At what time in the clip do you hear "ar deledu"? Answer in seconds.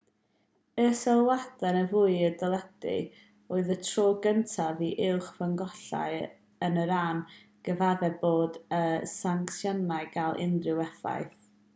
2.27-2.93